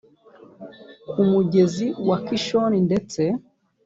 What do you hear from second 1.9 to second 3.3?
wa kishoni ndetse